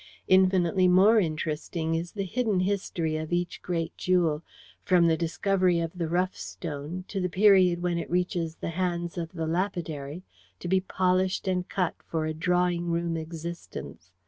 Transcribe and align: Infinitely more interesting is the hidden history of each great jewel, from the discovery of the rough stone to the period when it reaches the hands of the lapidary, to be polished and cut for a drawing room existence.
Infinitely 0.27 0.87
more 0.87 1.19
interesting 1.19 1.93
is 1.93 2.13
the 2.13 2.23
hidden 2.23 2.61
history 2.61 3.17
of 3.17 3.31
each 3.31 3.61
great 3.61 3.95
jewel, 3.97 4.41
from 4.81 5.05
the 5.05 5.15
discovery 5.15 5.79
of 5.79 5.91
the 5.95 6.09
rough 6.09 6.35
stone 6.35 7.05
to 7.07 7.21
the 7.21 7.29
period 7.29 7.83
when 7.83 7.99
it 7.99 8.09
reaches 8.09 8.55
the 8.55 8.69
hands 8.71 9.15
of 9.15 9.31
the 9.33 9.45
lapidary, 9.45 10.23
to 10.59 10.67
be 10.67 10.81
polished 10.81 11.47
and 11.47 11.69
cut 11.69 11.93
for 12.09 12.25
a 12.25 12.33
drawing 12.33 12.87
room 12.89 13.15
existence. 13.15 14.09